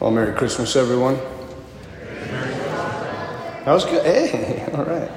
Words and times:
Well, 0.00 0.10
Merry 0.10 0.32
Christmas, 0.32 0.76
everyone. 0.76 1.16
That 3.66 3.66
was 3.66 3.84
good. 3.84 4.02
Hey, 4.02 4.66
all 4.72 4.86
right. 4.86 5.10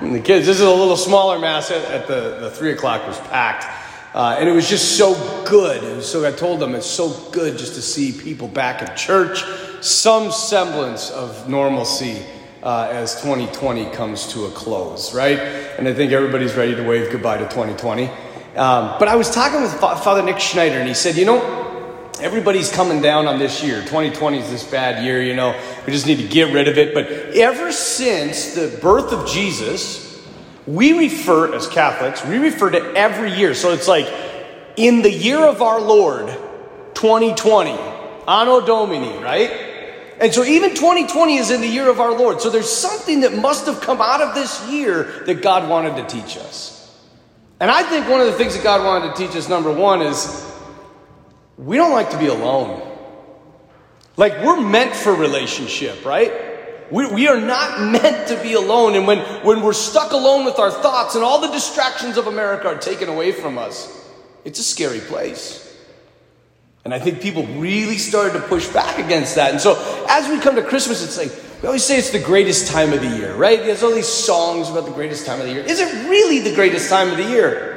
And 0.00 0.12
the 0.12 0.18
kids, 0.18 0.44
this 0.44 0.56
is 0.56 0.66
a 0.66 0.70
little 0.74 0.96
smaller 0.96 1.38
mass 1.38 1.70
at, 1.70 1.84
at 1.84 2.08
the, 2.08 2.38
the 2.40 2.50
3 2.50 2.72
o'clock 2.72 3.06
was 3.06 3.16
packed. 3.28 3.64
Uh, 4.12 4.34
and 4.36 4.48
it 4.48 4.52
was 4.52 4.68
just 4.68 4.98
so 4.98 5.14
good. 5.44 6.02
so 6.02 6.26
I 6.26 6.32
told 6.32 6.58
them 6.58 6.74
it's 6.74 6.84
so 6.84 7.10
good 7.30 7.56
just 7.56 7.76
to 7.76 7.80
see 7.80 8.10
people 8.10 8.48
back 8.48 8.82
at 8.82 8.96
church, 8.96 9.44
some 9.80 10.32
semblance 10.32 11.12
of 11.12 11.48
normalcy 11.48 12.20
uh, 12.64 12.88
as 12.90 13.14
2020 13.22 13.88
comes 13.92 14.32
to 14.32 14.46
a 14.46 14.50
close, 14.50 15.14
right? 15.14 15.38
And 15.78 15.86
I 15.86 15.94
think 15.94 16.10
everybody's 16.10 16.56
ready 16.56 16.74
to 16.74 16.82
wave 16.82 17.12
goodbye 17.12 17.38
to 17.38 17.44
2020. 17.44 18.08
Um, 18.56 18.96
but 18.98 19.06
I 19.06 19.14
was 19.14 19.30
talking 19.30 19.62
with 19.62 19.72
Father 19.74 20.24
Nick 20.24 20.40
Schneider, 20.40 20.80
and 20.80 20.88
he 20.88 20.94
said, 20.94 21.14
you 21.14 21.24
know, 21.24 21.63
everybody's 22.20 22.70
coming 22.70 23.00
down 23.00 23.26
on 23.26 23.38
this 23.38 23.62
year. 23.62 23.80
2020 23.80 24.38
is 24.38 24.50
this 24.50 24.64
bad 24.64 25.04
year, 25.04 25.22
you 25.22 25.34
know. 25.34 25.58
We 25.86 25.92
just 25.92 26.06
need 26.06 26.18
to 26.18 26.28
get 26.28 26.52
rid 26.52 26.68
of 26.68 26.78
it. 26.78 26.94
But 26.94 27.06
ever 27.36 27.72
since 27.72 28.54
the 28.54 28.78
birth 28.80 29.12
of 29.12 29.28
Jesus, 29.28 30.22
we 30.66 30.98
refer, 30.98 31.54
as 31.54 31.66
Catholics, 31.66 32.24
we 32.24 32.38
refer 32.38 32.70
to 32.70 32.94
every 32.94 33.32
year. 33.32 33.54
So 33.54 33.72
it's 33.72 33.88
like, 33.88 34.12
in 34.76 35.02
the 35.02 35.10
year 35.10 35.38
of 35.38 35.62
our 35.62 35.80
Lord, 35.80 36.28
2020, 36.94 37.70
Anno 38.26 38.60
Domini, 38.64 39.22
right? 39.22 39.50
And 40.20 40.32
so 40.32 40.44
even 40.44 40.70
2020 40.70 41.36
is 41.36 41.50
in 41.50 41.60
the 41.60 41.68
year 41.68 41.90
of 41.90 42.00
our 42.00 42.16
Lord. 42.16 42.40
So 42.40 42.48
there's 42.48 42.70
something 42.70 43.20
that 43.20 43.34
must 43.34 43.66
have 43.66 43.80
come 43.80 44.00
out 44.00 44.20
of 44.20 44.34
this 44.34 44.66
year 44.68 45.24
that 45.26 45.42
God 45.42 45.68
wanted 45.68 45.96
to 45.96 46.06
teach 46.06 46.36
us. 46.36 46.98
And 47.60 47.70
I 47.70 47.82
think 47.82 48.08
one 48.08 48.20
of 48.20 48.26
the 48.26 48.32
things 48.32 48.54
that 48.54 48.62
God 48.62 48.84
wanted 48.84 49.14
to 49.14 49.26
teach 49.26 49.36
us, 49.36 49.48
number 49.48 49.72
one, 49.72 50.02
is 50.02 50.53
we 51.56 51.76
don't 51.76 51.92
like 51.92 52.10
to 52.10 52.18
be 52.18 52.26
alone. 52.26 52.90
Like, 54.16 54.44
we're 54.44 54.60
meant 54.60 54.94
for 54.94 55.14
relationship, 55.14 56.04
right? 56.04 56.32
We, 56.90 57.06
we 57.06 57.28
are 57.28 57.40
not 57.40 57.80
meant 58.02 58.28
to 58.28 58.40
be 58.42 58.54
alone. 58.54 58.94
And 58.94 59.06
when, 59.06 59.18
when 59.44 59.62
we're 59.62 59.72
stuck 59.72 60.12
alone 60.12 60.44
with 60.44 60.58
our 60.58 60.70
thoughts 60.70 61.14
and 61.14 61.24
all 61.24 61.40
the 61.40 61.50
distractions 61.50 62.16
of 62.16 62.26
America 62.26 62.68
are 62.68 62.78
taken 62.78 63.08
away 63.08 63.32
from 63.32 63.58
us, 63.58 64.08
it's 64.44 64.58
a 64.58 64.64
scary 64.64 65.00
place. 65.00 65.60
And 66.84 66.92
I 66.92 66.98
think 66.98 67.22
people 67.22 67.46
really 67.46 67.96
started 67.96 68.34
to 68.34 68.46
push 68.46 68.68
back 68.68 68.98
against 68.98 69.36
that. 69.36 69.52
And 69.52 69.60
so 69.60 70.06
as 70.08 70.28
we 70.28 70.38
come 70.38 70.54
to 70.56 70.62
Christmas, 70.62 71.02
it's 71.02 71.16
like, 71.16 71.32
we 71.62 71.66
always 71.66 71.82
say 71.82 71.96
it's 71.96 72.10
the 72.10 72.18
greatest 72.18 72.70
time 72.70 72.92
of 72.92 73.00
the 73.00 73.08
year, 73.16 73.34
right? 73.36 73.58
There's 73.58 73.82
all 73.82 73.94
these 73.94 74.06
songs 74.06 74.68
about 74.68 74.84
the 74.84 74.92
greatest 74.92 75.24
time 75.24 75.40
of 75.40 75.46
the 75.46 75.52
year. 75.52 75.62
Is 75.62 75.80
it 75.80 76.10
really 76.10 76.40
the 76.40 76.54
greatest 76.54 76.90
time 76.90 77.10
of 77.10 77.16
the 77.16 77.24
year? 77.24 77.72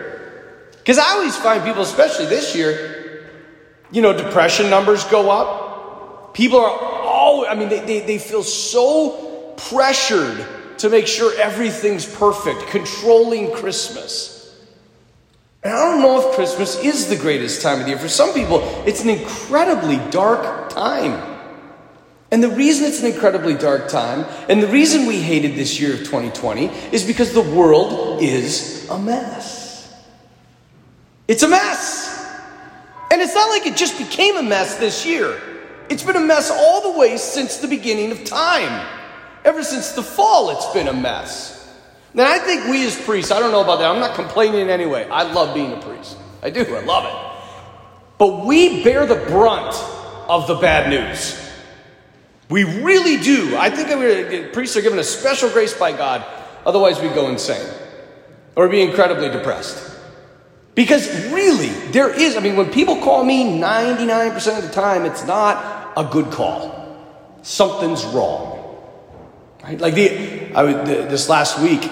Because 0.80 0.98
I 0.98 1.12
always 1.12 1.38
find 1.38 1.64
people, 1.64 1.84
especially 1.84 2.26
this 2.26 2.54
year, 2.54 2.97
you 3.92 4.02
know, 4.02 4.14
depression 4.16 4.70
numbers 4.70 5.04
go 5.06 5.30
up. 5.30 6.34
People 6.34 6.60
are 6.60 6.80
all, 6.80 7.46
I 7.48 7.56
mean, 7.56 7.70
they, 7.70 7.80
they, 7.80 8.00
they 8.02 8.20
feel 8.20 8.44
so 8.44 9.54
pressured 9.58 10.46
to 10.80 10.90
make 10.90 11.08
sure 11.08 11.34
everything's 11.40 12.06
perfect, 12.06 12.68
controlling 12.68 13.52
Christmas. 13.54 14.38
And 15.64 15.74
I 15.74 15.78
don't 15.78 16.02
know 16.02 16.30
if 16.30 16.36
Christmas 16.36 16.78
is 16.84 17.10
the 17.10 17.16
greatest 17.16 17.62
time 17.62 17.80
of 17.80 17.86
the 17.86 17.92
year. 17.92 18.00
For 18.00 18.10
some 18.10 18.34
people, 18.34 18.62
it's 18.86 19.04
an 19.04 19.10
incredibly 19.10 19.98
dark 20.12 20.70
time. 20.70 21.36
And 22.30 22.44
the 22.44 22.50
reason 22.50 22.86
it's 22.86 23.02
an 23.02 23.12
incredibly 23.12 23.54
dark 23.54 23.88
time, 23.88 24.26
and 24.50 24.62
the 24.62 24.68
reason 24.68 25.08
we 25.08 25.22
hated 25.22 25.56
this 25.56 25.80
year 25.80 25.94
of 25.94 26.00
2020, 26.00 26.68
is 26.92 27.06
because 27.06 27.34
the 27.34 27.42
world 27.42 28.22
is 28.22 28.88
a 28.90 29.00
mess. 29.00 29.94
It's 31.28 31.44
a 31.44 31.48
mess. 31.48 32.07
And 33.18 33.24
it's 33.24 33.34
not 33.34 33.50
like 33.50 33.66
it 33.66 33.76
just 33.76 33.98
became 33.98 34.38
a 34.38 34.44
mess 34.44 34.78
this 34.78 35.04
year. 35.04 35.42
It's 35.90 36.04
been 36.04 36.18
a 36.18 36.20
mess 36.20 36.52
all 36.52 36.94
the 36.94 37.00
way 37.00 37.18
since 37.18 37.58
the 37.58 37.68
beginning 37.68 38.12
of 38.12 38.24
time. 38.26 38.88
Ever 39.44 39.64
since 39.64 39.94
the 39.94 40.04
fall, 40.04 40.52
it's 40.52 40.72
been 40.72 40.88
a 40.88 40.94
mess. 40.94 41.68
Now, 42.14 42.32
I 42.32 42.38
think 42.38 42.66
we 42.66 42.86
as 42.86 42.96
priests, 42.96 43.32
I 43.32 43.40
don't 43.40 43.52
know 43.52 43.64
about 43.64 43.80
that. 43.80 43.90
I'm 43.90 44.00
not 44.00 44.14
complaining 44.14 44.60
in 44.60 44.70
any 44.70 44.86
way. 44.86 45.10
I 45.10 45.24
love 45.24 45.56
being 45.56 45.74
a 45.74 45.82
priest. 45.82 46.16
I 46.44 46.52
do. 46.52 46.62
I 46.76 46.82
love 46.82 47.06
it. 47.06 47.50
But 48.20 48.46
we 48.46 48.84
bear 48.84 49.08
the 49.08 49.16
brunt 49.16 49.76
of 50.30 50.46
the 50.46 50.54
bad 50.54 50.88
news. 50.88 51.44
We 52.50 52.66
really 52.84 53.18
do. 53.18 53.58
I 53.58 53.72
think 53.72 54.54
priests 54.54 54.78
are 54.78 54.84
given 54.84 55.00
a 55.00 55.04
special 55.04 55.50
grace 55.50 55.74
by 55.74 55.92
God. 55.92 56.24
Otherwise, 56.68 57.02
we 57.02 57.10
go 57.10 57.30
insane 57.30 57.68
or 58.56 58.70
be 58.70 58.84
incredibly 58.84 59.30
depressed. 59.30 59.97
Because 60.78 61.10
really, 61.32 61.70
there 61.90 62.14
is, 62.14 62.38
I 62.38 62.40
mean, 62.40 62.56
when 62.56 62.72
people 62.72 62.98
call 62.98 63.24
me 63.24 63.60
99% 63.60 64.58
of 64.60 64.64
the 64.64 64.70
time, 64.70 65.06
it's 65.06 65.26
not 65.26 65.92
a 65.98 66.04
good 66.04 66.32
call. 66.32 66.96
Something's 67.42 68.06
wrong. 68.06 68.78
Right? 69.64 69.80
Like 69.82 69.96
the, 69.96 70.54
I 70.54 70.64
would, 70.64 70.86
the, 70.86 71.08
this 71.10 71.30
last 71.30 71.60
week, 71.60 71.90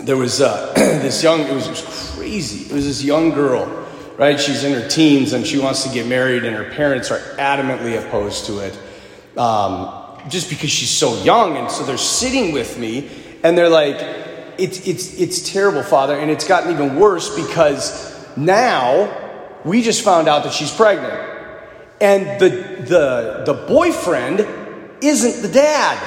there 0.00 0.16
was 0.16 0.40
uh, 0.40 0.72
this 0.74 1.22
young, 1.22 1.42
it 1.42 1.54
was, 1.54 1.68
it 1.68 1.70
was 1.70 2.14
crazy. 2.16 2.68
It 2.68 2.72
was 2.72 2.86
this 2.86 3.04
young 3.04 3.30
girl, 3.30 3.86
right? 4.18 4.40
She's 4.40 4.64
in 4.64 4.72
her 4.72 4.88
teens 4.88 5.32
and 5.32 5.46
she 5.46 5.60
wants 5.60 5.84
to 5.84 5.94
get 5.94 6.08
married, 6.08 6.42
and 6.42 6.56
her 6.56 6.70
parents 6.72 7.12
are 7.12 7.20
adamantly 7.36 8.04
opposed 8.04 8.46
to 8.46 8.58
it. 8.58 9.38
Um, 9.38 10.18
just 10.28 10.50
because 10.50 10.70
she's 10.70 10.90
so 10.90 11.22
young. 11.22 11.56
And 11.56 11.70
so 11.70 11.84
they're 11.84 11.96
sitting 11.96 12.50
with 12.50 12.80
me 12.80 13.08
and 13.44 13.56
they're 13.56 13.68
like, 13.68 14.21
it's, 14.62 14.86
it's, 14.86 15.18
it's 15.18 15.52
terrible, 15.52 15.82
Father, 15.82 16.16
and 16.16 16.30
it's 16.30 16.46
gotten 16.46 16.72
even 16.72 16.96
worse 16.96 17.34
because 17.34 18.14
now 18.36 19.10
we 19.64 19.82
just 19.82 20.02
found 20.04 20.28
out 20.28 20.44
that 20.44 20.52
she's 20.52 20.70
pregnant. 20.70 21.30
And 22.00 22.40
the, 22.40 22.48
the, 22.48 23.42
the 23.44 23.54
boyfriend 23.66 24.46
isn't 25.02 25.42
the 25.42 25.52
dad. 25.52 25.98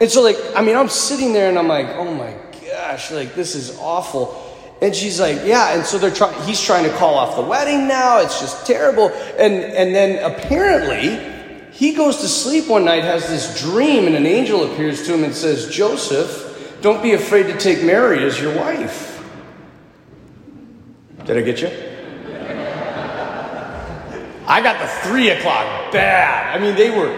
And 0.00 0.10
so, 0.10 0.22
like, 0.22 0.36
I 0.56 0.62
mean, 0.62 0.76
I'm 0.76 0.88
sitting 0.88 1.32
there 1.32 1.48
and 1.48 1.58
I'm 1.58 1.68
like, 1.68 1.88
oh 1.88 2.12
my 2.12 2.34
gosh, 2.70 3.10
like, 3.10 3.34
this 3.34 3.54
is 3.54 3.78
awful. 3.78 4.40
And 4.80 4.94
she's 4.94 5.20
like, 5.20 5.40
yeah. 5.44 5.74
And 5.74 5.84
so 5.84 5.98
they're 5.98 6.10
trying, 6.10 6.40
he's 6.42 6.60
trying 6.60 6.84
to 6.84 6.96
call 6.96 7.14
off 7.14 7.36
the 7.36 7.42
wedding 7.42 7.86
now. 7.86 8.20
It's 8.20 8.40
just 8.40 8.66
terrible. 8.66 9.08
And, 9.38 9.54
and 9.54 9.94
then 9.94 10.22
apparently, 10.24 11.32
he 11.72 11.94
goes 11.94 12.18
to 12.18 12.28
sleep 12.28 12.68
one 12.68 12.84
night, 12.84 13.04
has 13.04 13.28
this 13.28 13.60
dream, 13.60 14.06
and 14.06 14.16
an 14.16 14.26
angel 14.26 14.72
appears 14.72 15.06
to 15.06 15.14
him 15.14 15.24
and 15.24 15.34
says, 15.34 15.68
Joseph, 15.68 16.53
don't 16.84 17.02
be 17.02 17.14
afraid 17.14 17.44
to 17.44 17.56
take 17.56 17.82
Mary 17.82 18.22
as 18.26 18.38
your 18.38 18.54
wife. 18.54 19.26
Did 21.24 21.38
I 21.38 21.40
get 21.40 21.62
you? 21.62 21.68
I 24.46 24.60
got 24.62 24.78
the 24.78 25.08
three 25.08 25.30
o'clock 25.30 25.90
bad. 25.92 26.54
I 26.54 26.62
mean, 26.62 26.74
they 26.74 26.90
were 26.90 27.08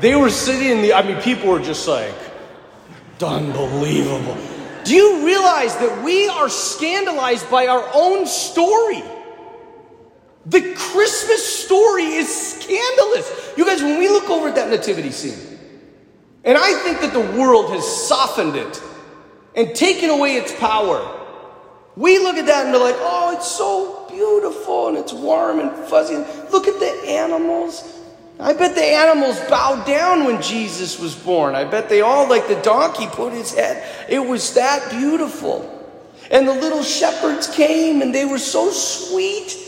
they 0.00 0.16
were 0.16 0.28
sitting 0.28 0.70
in 0.76 0.82
the. 0.82 0.92
I 0.92 1.02
mean, 1.02 1.22
people 1.22 1.50
were 1.50 1.60
just 1.60 1.86
like, 1.86 2.12
unbelievable. 3.24 4.36
Do 4.82 4.92
you 4.92 5.24
realize 5.24 5.76
that 5.76 6.02
we 6.02 6.26
are 6.26 6.48
scandalized 6.48 7.48
by 7.48 7.68
our 7.68 7.88
own 7.94 8.26
story? 8.26 9.04
The 10.46 10.74
Christmas 10.74 11.64
story 11.64 12.06
is 12.06 12.26
scandalous. 12.26 13.52
You 13.56 13.64
guys, 13.66 13.84
when 13.84 14.00
we 14.00 14.08
look 14.08 14.28
over 14.28 14.48
at 14.48 14.56
that 14.56 14.68
nativity 14.68 15.12
scene, 15.12 15.60
and 16.42 16.58
I 16.58 16.74
think 16.82 17.02
that 17.02 17.12
the 17.12 17.38
world 17.40 17.70
has 17.70 17.86
softened 17.86 18.56
it 18.56 18.82
and 19.54 19.74
taken 19.74 20.10
away 20.10 20.36
its 20.36 20.54
power. 20.58 21.18
We 21.96 22.18
look 22.18 22.36
at 22.36 22.46
that 22.46 22.64
and 22.64 22.74
we're 22.74 22.80
like, 22.80 22.96
oh, 22.98 23.34
it's 23.36 23.50
so 23.50 24.08
beautiful 24.08 24.88
and 24.88 24.96
it's 24.96 25.12
warm 25.12 25.60
and 25.60 25.70
fuzzy. 25.88 26.16
Look 26.50 26.66
at 26.66 26.80
the 26.80 27.10
animals. 27.10 28.00
I 28.40 28.54
bet 28.54 28.74
the 28.74 28.82
animals 28.82 29.38
bowed 29.48 29.86
down 29.86 30.24
when 30.24 30.40
Jesus 30.40 30.98
was 30.98 31.14
born. 31.14 31.54
I 31.54 31.64
bet 31.64 31.88
they 31.88 32.00
all, 32.00 32.28
like 32.28 32.48
the 32.48 32.60
donkey, 32.62 33.06
put 33.08 33.32
his 33.32 33.54
head. 33.54 33.86
It 34.08 34.20
was 34.20 34.54
that 34.54 34.90
beautiful. 34.90 35.68
And 36.30 36.48
the 36.48 36.54
little 36.54 36.82
shepherds 36.82 37.46
came 37.54 38.00
and 38.00 38.14
they 38.14 38.24
were 38.24 38.38
so 38.38 38.70
sweet. 38.70 39.58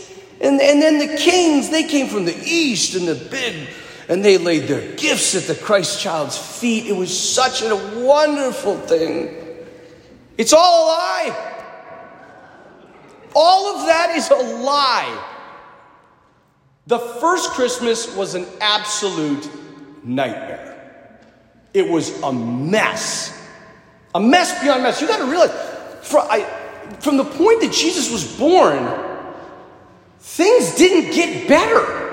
And, 0.41 0.59
and 0.59 0.81
then 0.81 0.97
the 0.97 1.15
kings, 1.15 1.69
they 1.69 1.83
came 1.83 2.07
from 2.07 2.25
the 2.25 2.37
east 2.43 2.95
and 2.95 3.07
the 3.07 3.15
big, 3.15 3.69
and 4.09 4.25
they 4.25 4.37
laid 4.37 4.63
their 4.63 4.95
gifts 4.95 5.35
at 5.35 5.43
the 5.43 5.55
Christ 5.55 6.01
child's 6.01 6.37
feet. 6.37 6.87
It 6.87 6.95
was 6.95 7.17
such 7.17 7.61
a 7.61 7.75
wonderful 8.03 8.77
thing. 8.77 9.44
It's 10.37 10.53
all 10.53 10.85
a 10.85 10.87
lie. 10.87 11.51
All 13.35 13.75
of 13.75 13.85
that 13.87 14.15
is 14.15 14.29
a 14.29 14.35
lie. 14.35 15.31
The 16.87 16.99
first 16.99 17.51
Christmas 17.51 18.15
was 18.15 18.35
an 18.35 18.45
absolute 18.61 19.49
nightmare. 20.03 21.21
It 21.73 21.89
was 21.89 22.21
a 22.21 22.31
mess. 22.31 23.37
A 24.13 24.19
mess 24.19 24.61
beyond 24.61 24.83
mess. 24.83 25.01
You 25.01 25.07
got 25.07 25.17
to 25.17 25.29
realize, 25.29 25.51
from, 26.01 26.27
I, 26.29 26.43
from 26.99 27.17
the 27.17 27.25
point 27.25 27.61
that 27.61 27.73
Jesus 27.73 28.11
was 28.11 28.37
born, 28.37 28.87
things 30.19 30.75
didn't 30.75 31.13
get 31.13 31.47
better. 31.47 32.03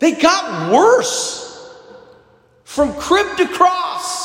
They 0.00 0.12
got 0.12 0.72
worse. 0.72 1.42
From 2.64 2.92
crib 2.94 3.36
to 3.38 3.46
cross. 3.48 4.23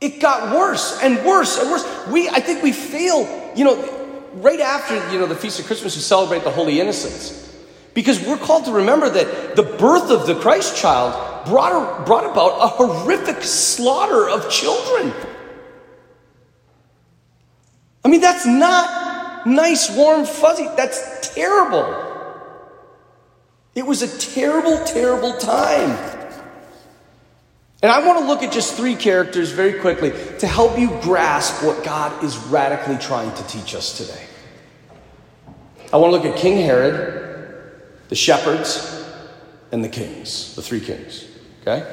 It 0.00 0.20
got 0.20 0.54
worse 0.54 1.00
and 1.02 1.24
worse 1.24 1.58
and 1.58 1.70
worse. 1.70 2.06
We, 2.08 2.28
I 2.28 2.40
think 2.40 2.62
we 2.62 2.72
fail, 2.72 3.52
you 3.56 3.64
know, 3.64 4.30
right 4.34 4.60
after, 4.60 4.94
you 5.12 5.18
know, 5.18 5.26
the 5.26 5.34
Feast 5.34 5.58
of 5.58 5.66
Christmas, 5.66 5.96
we 5.96 6.02
celebrate 6.02 6.44
the 6.44 6.50
Holy 6.50 6.80
Innocents. 6.80 7.42
Because 7.94 8.20
we're 8.20 8.36
called 8.36 8.66
to 8.66 8.72
remember 8.72 9.08
that 9.08 9.56
the 9.56 9.62
birth 9.62 10.10
of 10.10 10.26
the 10.26 10.34
Christ 10.34 10.76
child 10.76 11.46
brought, 11.46 12.04
brought 12.04 12.30
about 12.30 12.62
a 12.62 12.66
horrific 12.68 13.42
slaughter 13.42 14.28
of 14.28 14.50
children. 14.50 15.14
I 18.04 18.08
mean, 18.08 18.20
that's 18.20 18.44
not 18.44 19.46
nice, 19.46 19.90
warm, 19.96 20.26
fuzzy. 20.26 20.68
That's 20.76 21.34
terrible. 21.34 22.04
It 23.74 23.86
was 23.86 24.02
a 24.02 24.18
terrible, 24.18 24.84
terrible 24.84 25.36
time. 25.38 26.15
And 27.82 27.92
I 27.92 28.04
want 28.06 28.20
to 28.20 28.26
look 28.26 28.42
at 28.42 28.52
just 28.52 28.74
three 28.74 28.96
characters 28.96 29.50
very 29.50 29.80
quickly 29.80 30.12
to 30.38 30.46
help 30.46 30.78
you 30.78 30.88
grasp 31.02 31.62
what 31.62 31.84
God 31.84 32.24
is 32.24 32.36
radically 32.46 32.96
trying 32.96 33.34
to 33.34 33.46
teach 33.46 33.74
us 33.74 33.96
today. 33.96 34.24
I 35.92 35.98
want 35.98 36.12
to 36.12 36.16
look 36.16 36.24
at 36.24 36.38
King 36.38 36.58
Herod 36.64 37.26
the 38.08 38.14
shepherds, 38.14 39.04
and 39.72 39.82
the 39.82 39.88
kings, 39.88 40.54
the 40.54 40.62
three 40.62 40.80
kings. 40.80 41.24
Okay? 41.62 41.86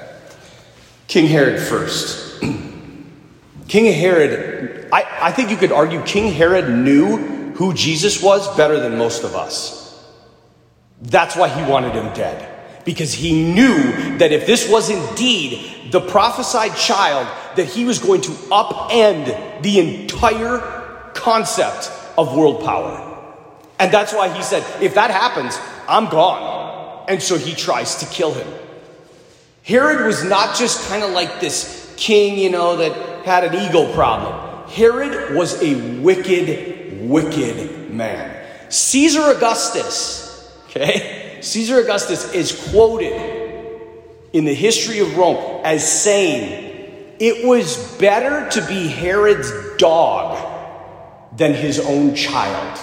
King 1.08 1.28
Herod 1.28 1.60
first. 1.60 2.42
King 3.68 3.94
Herod, 3.94 4.90
I, 4.92 5.08
I 5.22 5.32
think 5.32 5.50
you 5.50 5.58
could 5.58 5.72
argue 5.72 6.02
King 6.04 6.32
Herod 6.32 6.70
knew 6.70 7.18
who 7.54 7.74
Jesus 7.74 8.22
was 8.22 8.56
better 8.56 8.80
than 8.80 8.98
most 8.98 9.24
of 9.24 9.36
us. 9.36 9.82
That's 11.02 11.36
why 11.36 11.50
he 11.50 11.70
wanted 11.70 11.94
him 11.94 12.14
dead. 12.14 12.50
Because 12.86 13.14
he 13.14 13.54
knew 13.54 14.18
that 14.18 14.32
if 14.32 14.46
this 14.46 14.70
was 14.70 14.90
indeed 14.90 15.92
the 15.92 16.02
prophesied 16.02 16.76
child, 16.76 17.28
that 17.56 17.66
he 17.66 17.86
was 17.86 18.00
going 18.00 18.22
to 18.22 18.32
upend 18.32 19.62
the 19.62 19.80
entire 19.80 21.12
concept 21.14 21.92
of 22.18 22.36
world 22.36 22.64
power. 22.64 23.10
And 23.80 23.92
that's 23.92 24.14
why 24.14 24.30
he 24.30 24.42
said, 24.44 24.64
if 24.82 24.96
that 24.96 25.12
happens, 25.12 25.58
I'm 25.88 26.10
gone. 26.10 27.06
And 27.08 27.22
so 27.22 27.38
he 27.38 27.54
tries 27.54 27.96
to 27.98 28.06
kill 28.06 28.34
him. 28.34 28.48
Herod 29.64 30.06
was 30.06 30.24
not 30.24 30.58
just 30.58 30.90
kind 30.90 31.04
of 31.04 31.12
like 31.12 31.40
this 31.40 31.94
king, 31.98 32.38
you 32.38 32.50
know, 32.50 32.78
that 32.78 33.26
had 33.26 33.44
an 33.46 33.56
ego 33.56 33.92
problem. 33.94 34.68
Herod 34.70 35.36
was 35.36 35.62
a 35.62 36.00
wicked, 36.02 37.10
wicked 37.10 37.92
man. 37.92 38.46
Caesar 38.70 39.22
Augustus, 39.22 40.52
okay? 40.66 41.23
Caesar 41.44 41.80
Augustus 41.80 42.34
is 42.34 42.70
quoted 42.72 43.14
in 44.34 44.46
the 44.46 44.54
history 44.54 45.00
of 45.00 45.16
Rome 45.18 45.62
as 45.64 45.90
saying, 45.90 47.16
It 47.20 47.46
was 47.46 47.98
better 47.98 48.50
to 48.50 48.68
be 48.68 48.88
Herod's 48.88 49.52
dog 49.78 51.38
than 51.38 51.54
his 51.54 51.80
own 51.80 52.16
child. 52.16 52.80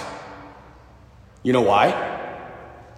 You 1.43 1.53
know 1.53 1.61
why? 1.61 2.11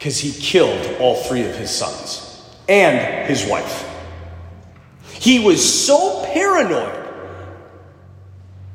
because 0.04 0.20
he 0.20 0.34
killed 0.34 0.98
all 1.00 1.16
three 1.16 1.46
of 1.46 1.56
his 1.56 1.72
sons 1.72 2.44
and 2.68 3.26
his 3.26 3.46
wife. 3.46 3.90
He 5.14 5.40
was 5.40 5.86
so 5.86 6.26
paranoid 6.26 7.03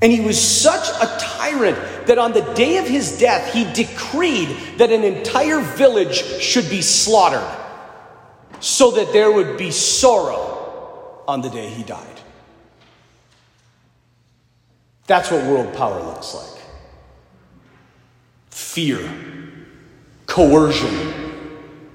and 0.00 0.12
he 0.12 0.20
was 0.20 0.40
such 0.40 0.88
a 1.02 1.18
tyrant 1.18 2.06
that 2.06 2.18
on 2.18 2.32
the 2.32 2.42
day 2.54 2.78
of 2.78 2.86
his 2.86 3.18
death, 3.18 3.52
he 3.52 3.64
decreed 3.72 4.48
that 4.78 4.92
an 4.92 5.02
entire 5.02 5.60
village 5.60 6.22
should 6.40 6.68
be 6.70 6.82
slaughtered 6.82 7.44
so 8.60 8.92
that 8.92 9.12
there 9.12 9.30
would 9.30 9.56
be 9.56 9.70
sorrow 9.70 11.22
on 11.26 11.40
the 11.40 11.50
day 11.50 11.68
he 11.68 11.82
died. 11.82 12.06
That's 15.06 15.30
what 15.30 15.44
world 15.44 15.74
power 15.74 16.02
looks 16.02 16.34
like 16.34 16.46
fear 18.50 19.00
coercion, 20.28 21.34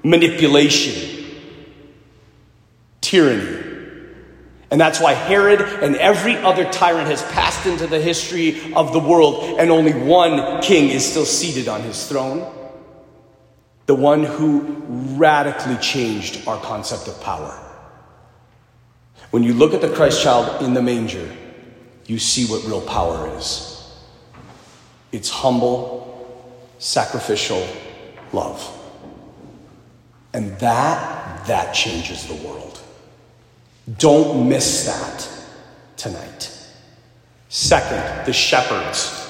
manipulation, 0.02 1.24
tyranny. 3.00 3.53
And 4.74 4.80
that's 4.80 4.98
why 4.98 5.12
Herod 5.12 5.60
and 5.60 5.94
every 5.94 6.34
other 6.34 6.64
tyrant 6.64 7.06
has 7.06 7.22
passed 7.30 7.64
into 7.64 7.86
the 7.86 8.00
history 8.00 8.74
of 8.74 8.92
the 8.92 8.98
world, 8.98 9.60
and 9.60 9.70
only 9.70 9.94
one 9.94 10.60
king 10.62 10.88
is 10.88 11.08
still 11.08 11.24
seated 11.24 11.68
on 11.68 11.82
his 11.82 12.08
throne. 12.08 12.52
The 13.86 13.94
one 13.94 14.24
who 14.24 14.62
radically 15.16 15.76
changed 15.76 16.48
our 16.48 16.60
concept 16.60 17.06
of 17.06 17.20
power. 17.20 17.52
When 19.30 19.44
you 19.44 19.54
look 19.54 19.74
at 19.74 19.80
the 19.80 19.94
Christ 19.94 20.24
child 20.24 20.60
in 20.60 20.74
the 20.74 20.82
manger, 20.82 21.30
you 22.06 22.18
see 22.18 22.46
what 22.46 22.64
real 22.64 22.80
power 22.80 23.32
is 23.36 23.96
it's 25.12 25.30
humble, 25.30 26.50
sacrificial, 26.80 27.64
love. 28.32 28.76
And 30.32 30.50
that, 30.58 31.46
that 31.46 31.74
changes 31.74 32.26
the 32.26 32.34
world. 32.44 32.73
Don't 33.98 34.48
miss 34.48 34.86
that 34.86 35.28
tonight. 35.96 36.50
Second, 37.48 38.26
the 38.26 38.32
shepherds. 38.32 39.20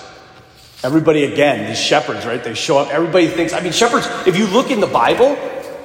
Everybody, 0.83 1.25
again, 1.25 1.67
these 1.69 1.81
shepherds, 1.81 2.25
right? 2.27 2.43
They 2.43 2.55
show 2.55 2.79
up. 2.79 2.89
Everybody 2.89 3.27
thinks, 3.29 3.53
I 3.53 3.61
mean, 3.61 3.73
shepherds, 3.73 4.06
if 4.27 4.37
you 4.37 4.47
look 4.47 4.71
in 4.71 4.81
the 4.81 4.87
Bible, 4.87 5.37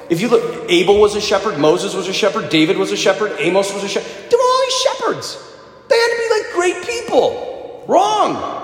if 0.09 0.21
you 0.21 0.27
look, 0.27 0.69
Abel 0.69 0.99
was 0.99 1.15
a 1.15 1.21
shepherd, 1.21 1.57
Moses 1.57 1.93
was 1.93 2.07
a 2.07 2.13
shepherd, 2.13 2.49
David 2.49 2.77
was 2.77 2.91
a 2.91 2.97
shepherd, 2.97 3.35
Amos 3.39 3.73
was 3.73 3.83
a 3.83 3.87
shepherd. 3.87 4.29
They 4.29 4.35
were 4.35 4.41
all 4.41 4.61
these 4.61 4.81
shepherds. 4.81 5.55
They 5.87 5.95
had 5.97 6.07
to 6.07 6.17
be 6.17 6.29
like 6.39 6.53
great 6.53 6.85
people. 6.85 7.85
Wrong. 7.87 8.57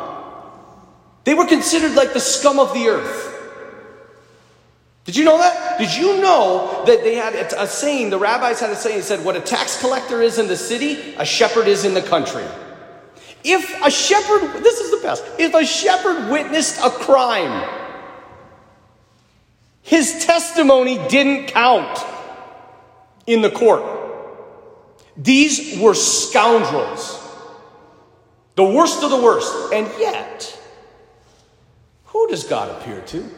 They 1.24 1.34
were 1.34 1.48
considered 1.48 1.96
like 1.96 2.13
the 2.13 2.19
scum 2.19 2.60
of 2.60 2.74
the 2.74 2.88
earth. 2.88 3.34
Did 5.06 5.16
you 5.16 5.24
know 5.24 5.38
that? 5.38 5.78
Did 5.78 5.96
you 5.96 6.19
know 6.19 6.84
that 6.88 7.04
they 7.04 7.13
had 7.13 7.36
a 7.36 7.68
saying, 7.68 8.10
the 8.10 8.18
rabbis 8.18 8.60
had 8.60 8.72
a 8.72 8.75
saying, 8.75 8.98
that 8.98 9.06
said, 9.06 9.24
what 9.24 9.36
a 9.36 9.40
tax 9.40 9.80
collector 9.80 10.22
is 10.22 10.40
in 10.40 10.48
the 10.48 10.57
city, 10.57 11.13
a 11.18 11.25
shepherd 11.25 11.68
is 11.68 11.86
in 11.86 11.94
the 11.94 12.02
country. 12.02 12.44
If 13.44 13.86
a 13.86 13.92
shepherd, 13.92 14.63
this 14.63 14.80
is 14.80 14.90
the 14.90 14.98
best, 15.06 15.24
if 15.38 15.54
a 15.54 15.63
shepherd 15.63 16.31
witnessed 16.31 16.80
a 16.84 16.90
crime, 16.90 17.69
his 19.84 20.25
testimony 20.25 20.98
didn't 21.07 21.50
count 21.50 22.00
in 23.28 23.44
the 23.44 23.52
court. 23.52 23.84
These 25.16 25.78
were 25.78 25.94
scoundrels, 25.94 27.22
the 28.56 28.63
worst 28.63 29.04
of 29.04 29.12
the 29.12 29.22
worst. 29.22 29.72
And 29.72 29.88
yet, 30.00 30.60
who 32.06 32.28
does 32.28 32.44
God 32.44 32.81
appear 32.81 33.02
to? 33.02 33.30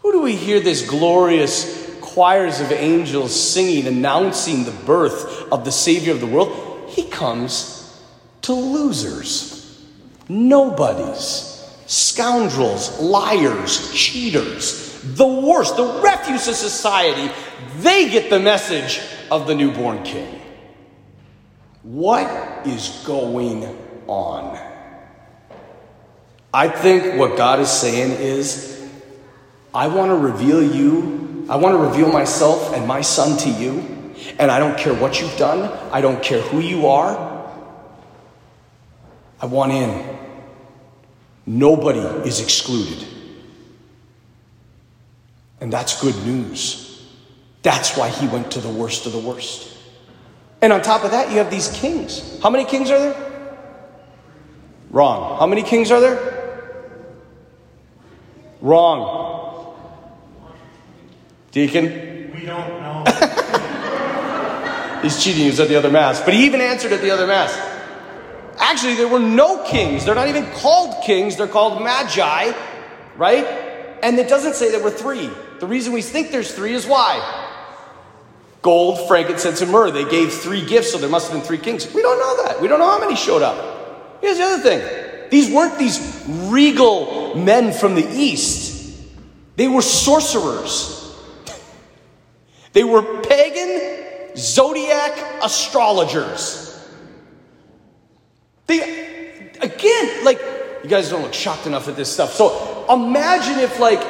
Who 0.00 0.12
do 0.12 0.22
we 0.22 0.34
hear 0.34 0.60
this 0.60 0.88
glorious 0.88 1.98
choirs 2.00 2.60
of 2.60 2.72
angels 2.72 3.38
singing, 3.38 3.86
announcing 3.86 4.64
the 4.64 4.70
birth 4.70 5.52
of 5.52 5.64
the 5.64 5.72
Savior 5.72 6.12
of 6.12 6.20
the 6.20 6.26
world? 6.26 6.88
He 6.88 7.04
comes 7.04 8.00
to 8.42 8.52
losers, 8.52 9.84
nobodies, 10.28 11.64
scoundrels, 11.86 12.98
liars, 13.00 13.92
cheaters, 13.92 15.00
the 15.02 15.26
worst, 15.26 15.76
the 15.76 16.00
refuse 16.02 16.48
of 16.48 16.54
society. 16.54 17.32
They 17.78 18.10
get 18.10 18.30
the 18.30 18.40
message 18.40 19.00
of 19.30 19.46
the 19.46 19.54
newborn 19.54 20.02
king. 20.02 20.40
What 21.82 22.66
is 22.66 23.02
going 23.06 23.76
on? 24.06 24.58
I 26.52 26.68
think 26.68 27.18
what 27.18 27.36
God 27.36 27.60
is 27.60 27.70
saying 27.70 28.12
is 28.12 28.79
I 29.74 29.86
want 29.86 30.10
to 30.10 30.16
reveal 30.16 30.62
you, 30.62 31.46
I 31.48 31.56
want 31.56 31.74
to 31.74 31.78
reveal 31.78 32.12
myself 32.12 32.74
and 32.74 32.86
my 32.86 33.00
son 33.00 33.38
to 33.38 33.50
you. 33.50 33.96
And 34.38 34.50
I 34.50 34.58
don't 34.58 34.76
care 34.76 34.94
what 34.94 35.20
you've 35.20 35.36
done, 35.36 35.70
I 35.92 36.00
don't 36.00 36.22
care 36.22 36.40
who 36.40 36.60
you 36.60 36.86
are. 36.88 37.28
I 39.40 39.46
want 39.46 39.72
in. 39.72 40.18
Nobody 41.46 42.00
is 42.28 42.40
excluded. 42.40 43.06
And 45.60 45.72
that's 45.72 46.00
good 46.00 46.16
news. 46.26 47.06
That's 47.62 47.96
why 47.96 48.08
he 48.08 48.26
went 48.28 48.52
to 48.52 48.60
the 48.60 48.68
worst 48.68 49.06
of 49.06 49.12
the 49.12 49.18
worst. 49.18 49.76
And 50.62 50.72
on 50.72 50.82
top 50.82 51.04
of 51.04 51.10
that, 51.12 51.30
you 51.30 51.38
have 51.38 51.50
these 51.50 51.68
kings. 51.68 52.40
How 52.42 52.50
many 52.50 52.64
kings 52.64 52.90
are 52.90 52.98
there? 52.98 53.56
Wrong. 54.90 55.38
How 55.38 55.46
many 55.46 55.62
kings 55.62 55.90
are 55.90 56.00
there? 56.00 56.76
Wrong. 58.60 59.29
Deacon? 61.52 62.32
We 62.34 62.46
don't 62.46 62.80
know. 62.80 63.04
He's 65.02 65.22
cheating. 65.22 65.42
He 65.42 65.50
was 65.50 65.60
at 65.60 65.68
the 65.68 65.76
other 65.76 65.90
Mass. 65.90 66.20
But 66.20 66.34
he 66.34 66.46
even 66.46 66.60
answered 66.60 66.92
at 66.92 67.00
the 67.00 67.10
other 67.10 67.26
Mass. 67.26 67.58
Actually, 68.60 68.94
there 68.94 69.08
were 69.08 69.18
no 69.18 69.64
kings. 69.64 70.04
They're 70.04 70.14
not 70.14 70.28
even 70.28 70.46
called 70.52 71.02
kings, 71.02 71.36
they're 71.36 71.48
called 71.48 71.82
magi, 71.82 72.52
right? 73.16 73.46
And 74.02 74.18
it 74.18 74.28
doesn't 74.28 74.54
say 74.54 74.70
there 74.70 74.82
were 74.82 74.90
three. 74.90 75.30
The 75.60 75.66
reason 75.66 75.92
we 75.92 76.02
think 76.02 76.30
there's 76.30 76.54
three 76.54 76.74
is 76.74 76.86
why? 76.86 77.18
Gold, 78.60 79.08
frankincense, 79.08 79.62
and 79.62 79.72
myrrh. 79.72 79.90
They 79.90 80.08
gave 80.08 80.32
three 80.32 80.64
gifts, 80.64 80.92
so 80.92 80.98
there 80.98 81.08
must 81.08 81.30
have 81.30 81.40
been 81.40 81.46
three 81.46 81.58
kings. 81.58 81.92
We 81.92 82.02
don't 82.02 82.18
know 82.18 82.44
that. 82.44 82.60
We 82.60 82.68
don't 82.68 82.78
know 82.78 82.90
how 82.90 83.00
many 83.00 83.16
showed 83.16 83.42
up. 83.42 84.20
Here's 84.20 84.36
the 84.36 84.44
other 84.44 84.62
thing 84.62 85.30
these 85.30 85.50
weren't 85.50 85.78
these 85.78 86.24
regal 86.28 87.34
men 87.36 87.72
from 87.72 87.94
the 87.94 88.06
east. 88.06 89.00
They 89.56 89.68
were 89.68 89.82
sorcerers. 89.82 90.99
They 92.72 92.84
were 92.84 93.20
pagan 93.22 94.36
zodiac 94.36 95.42
astrologers. 95.42 96.66
They, 98.66 99.50
again, 99.60 100.24
like, 100.24 100.40
you 100.84 100.88
guys 100.88 101.10
don't 101.10 101.22
look 101.22 101.34
shocked 101.34 101.66
enough 101.66 101.88
at 101.88 101.96
this 101.96 102.12
stuff. 102.12 102.32
So 102.32 102.86
imagine 102.88 103.58
if, 103.58 103.80
like, 103.80 104.00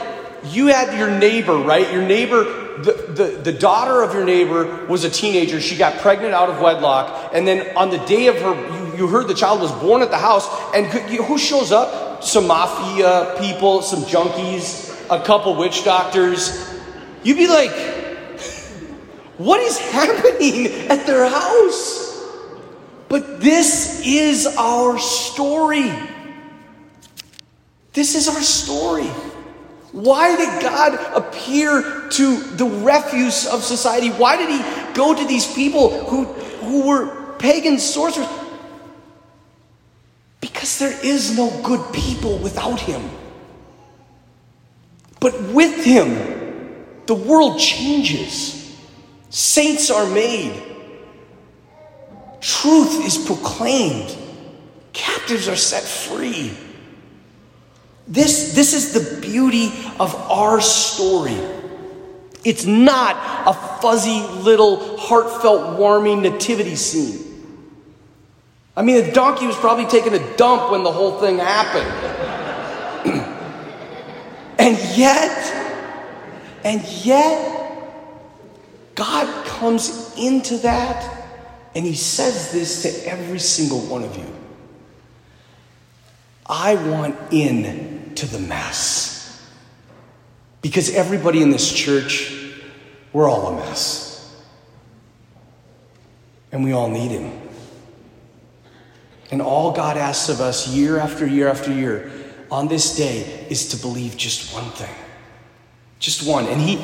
you 0.45 0.69
had 0.69 0.97
your 0.99 1.11
neighbor, 1.11 1.57
right? 1.57 1.91
Your 1.93 2.03
neighbor, 2.03 2.45
the, 2.79 2.93
the, 3.09 3.25
the 3.43 3.53
daughter 3.53 4.03
of 4.03 4.15
your 4.15 4.25
neighbor 4.25 4.87
was 4.87 5.05
a 5.05 5.11
teenager. 5.11 5.61
She 5.61 5.77
got 5.77 5.99
pregnant 6.01 6.35
out 6.35 6.51
of 6.51 6.61
wedlock. 6.61 7.31
And 7.35 7.47
then 7.47 7.77
on 7.77 7.91
the 7.91 7.99
day 7.99 8.27
of 8.27 8.37
her, 8.41 8.55
you, 8.55 8.97
you 8.99 9.07
heard 9.07 9.29
the 9.29 9.35
child 9.35 9.61
was 9.61 9.73
born 9.73 10.03
at 10.03 10.11
the 10.11 10.19
house. 10.19 10.49
And 10.75 10.87
who 10.87 11.39
shows 11.39 11.73
up? 11.73 12.23
Some 12.23 12.47
mafia 12.47 13.37
people, 13.41 13.81
some 13.81 14.03
junkies, 14.03 14.95
a 15.11 15.23
couple 15.25 15.57
witch 15.57 15.85
doctors. 15.85 16.71
You'd 17.23 17.39
be 17.39 17.49
like, 17.49 17.71
what 19.41 19.59
is 19.61 19.79
happening 19.79 20.67
at 20.91 21.07
their 21.07 21.27
house? 21.27 22.11
But 23.09 23.41
this 23.41 24.07
is 24.07 24.47
our 24.59 24.99
story. 24.99 25.91
This 27.95 28.15
is 28.15 28.29
our 28.29 28.43
story. 28.43 29.09
Why 29.93 30.37
did 30.37 30.63
God 30.63 31.17
appear 31.17 31.81
to 32.11 32.37
the 32.37 32.67
refuse 32.67 33.47
of 33.47 33.63
society? 33.63 34.11
Why 34.11 34.37
did 34.37 34.51
He 34.51 34.95
go 34.95 35.15
to 35.15 35.25
these 35.27 35.53
people 35.53 36.05
who, 36.05 36.25
who 36.25 36.87
were 36.87 37.35
pagan 37.39 37.79
sorcerers? 37.79 38.29
Because 40.43 40.79
there 40.79 40.97
is 41.03 41.35
no 41.35 41.51
good 41.63 41.95
people 41.95 42.37
without 42.39 42.79
Him. 42.79 43.09
But 45.19 45.41
with 45.45 45.83
Him, 45.83 47.05
the 47.07 47.15
world 47.15 47.59
changes, 47.59 48.60
saints 49.31 49.91
are 49.91 50.07
made, 50.11 50.63
truth 52.41 53.05
is 53.07 53.17
proclaimed, 53.17 54.17
captives 54.93 55.49
are 55.49 55.57
set 55.57 55.83
free. 55.83 56.57
This, 58.07 58.55
this 58.55 58.75
is 58.75 58.93
the 58.93 59.21
beauty 59.21 59.69
of 60.01 60.15
our 60.15 60.61
story. 60.61 61.39
It's 62.45 62.67
not 62.67 63.17
a 63.47 63.53
fuzzy 63.81 64.21
little 64.43 64.97
heartfelt 64.99 65.79
warming 65.79 66.23
nativity 66.23 66.75
scene. 66.75 67.27
I 68.77 68.83
mean, 68.83 69.05
the 69.05 69.13
donkey 69.13 69.47
was 69.47 69.57
probably 69.57 69.87
taking 69.87 70.15
a 70.15 70.37
dump 70.37 70.73
when 70.73 70.83
the 70.83 70.91
whole 70.91 71.21
thing 71.21 71.39
happened. 71.39 71.87
and 74.59 74.79
yet, 74.97 75.55
and 76.65 76.83
yet, 77.05 77.60
God 79.01 79.47
comes 79.47 80.15
into 80.19 80.59
that 80.59 81.27
and 81.75 81.87
he 81.87 81.95
says 81.95 82.53
this 82.53 82.83
to 82.83 83.11
every 83.11 83.39
single 83.39 83.81
one 83.81 84.05
of 84.05 84.15
you. 84.15 84.27
I 86.45 86.75
want 86.75 87.17
in 87.31 88.13
to 88.17 88.27
the 88.27 88.39
mess. 88.39 89.43
Because 90.61 90.95
everybody 90.95 91.41
in 91.41 91.49
this 91.49 91.73
church, 91.73 92.53
we're 93.15 93.27
all 93.27 93.47
a 93.47 93.57
mess. 93.57 94.39
And 96.53 96.63
we 96.63 96.73
all 96.73 96.91
need 96.91 97.11
Him. 97.11 97.33
And 99.31 99.41
all 99.41 99.73
God 99.73 99.97
asks 99.97 100.29
of 100.29 100.43
us 100.43 100.69
year 100.69 100.99
after 100.99 101.27
year 101.27 101.49
after 101.49 101.73
year 101.73 102.13
on 102.51 102.69
this 102.69 102.99
day 102.99 103.47
is 103.49 103.69
to 103.69 103.79
believe 103.79 104.19
just 104.19 104.53
one 104.53 104.71
thing. 104.73 104.95
Just 106.01 106.29
one. 106.29 106.45
And 106.45 106.61
He 106.61 106.77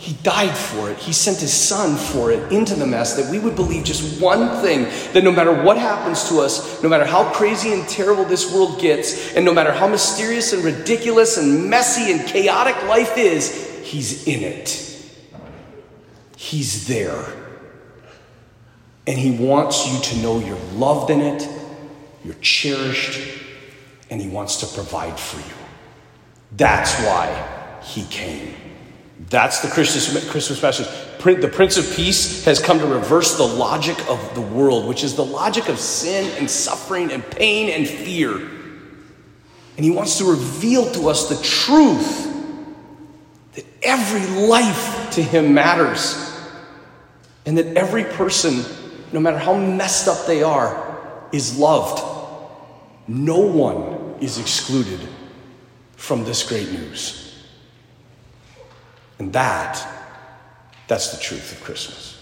he 0.00 0.14
died 0.22 0.56
for 0.56 0.90
it. 0.90 0.96
He 0.96 1.12
sent 1.12 1.40
his 1.40 1.52
son 1.52 1.94
for 1.94 2.32
it 2.32 2.50
into 2.50 2.74
the 2.74 2.86
mess 2.86 3.16
that 3.16 3.30
we 3.30 3.38
would 3.38 3.54
believe 3.54 3.84
just 3.84 4.18
one 4.18 4.62
thing 4.62 4.84
that 5.12 5.22
no 5.22 5.30
matter 5.30 5.52
what 5.62 5.76
happens 5.76 6.26
to 6.30 6.40
us, 6.40 6.82
no 6.82 6.88
matter 6.88 7.04
how 7.04 7.30
crazy 7.34 7.74
and 7.74 7.86
terrible 7.86 8.24
this 8.24 8.50
world 8.50 8.80
gets, 8.80 9.36
and 9.36 9.44
no 9.44 9.52
matter 9.52 9.70
how 9.70 9.86
mysterious 9.86 10.54
and 10.54 10.64
ridiculous 10.64 11.36
and 11.36 11.68
messy 11.68 12.12
and 12.12 12.26
chaotic 12.26 12.82
life 12.84 13.18
is, 13.18 13.82
he's 13.84 14.26
in 14.26 14.42
it. 14.42 14.70
He's 16.34 16.86
there. 16.86 17.22
And 19.06 19.18
he 19.18 19.32
wants 19.32 19.86
you 19.86 20.00
to 20.00 20.22
know 20.22 20.38
you're 20.38 20.56
loved 20.76 21.10
in 21.10 21.20
it, 21.20 21.46
you're 22.24 22.32
cherished, 22.40 23.20
and 24.08 24.18
he 24.18 24.28
wants 24.28 24.60
to 24.60 24.66
provide 24.74 25.20
for 25.20 25.40
you. 25.46 25.56
That's 26.56 26.98
why 27.02 27.80
he 27.82 28.04
came. 28.04 28.69
That's 29.28 29.60
the 29.60 29.68
Christmas, 29.68 30.30
Christmas 30.30 30.62
message. 30.62 30.86
The 31.18 31.48
Prince 31.48 31.76
of 31.76 31.94
Peace 31.94 32.44
has 32.46 32.58
come 32.58 32.78
to 32.78 32.86
reverse 32.86 33.36
the 33.36 33.46
logic 33.46 33.98
of 34.08 34.34
the 34.34 34.40
world, 34.40 34.86
which 34.86 35.04
is 35.04 35.14
the 35.14 35.24
logic 35.24 35.68
of 35.68 35.78
sin 35.78 36.30
and 36.38 36.50
suffering 36.50 37.12
and 37.12 37.28
pain 37.30 37.68
and 37.70 37.86
fear. 37.86 38.36
And 39.76 39.84
he 39.84 39.90
wants 39.90 40.18
to 40.18 40.24
reveal 40.24 40.90
to 40.92 41.08
us 41.08 41.28
the 41.28 41.42
truth 41.42 42.26
that 43.54 43.64
every 43.82 44.26
life 44.48 45.10
to 45.12 45.22
him 45.22 45.52
matters. 45.52 46.26
And 47.44 47.58
that 47.58 47.76
every 47.76 48.04
person, 48.04 48.64
no 49.12 49.20
matter 49.20 49.38
how 49.38 49.54
messed 49.54 50.08
up 50.08 50.26
they 50.26 50.42
are, 50.42 51.28
is 51.32 51.58
loved. 51.58 52.02
No 53.06 53.38
one 53.38 54.16
is 54.20 54.38
excluded 54.38 55.00
from 55.96 56.24
this 56.24 56.48
great 56.48 56.70
news. 56.70 57.29
And 59.20 59.32
that, 59.34 59.86
that's 60.88 61.12
the 61.12 61.22
truth 61.22 61.52
of 61.52 61.62
Christmas. 61.62 62.19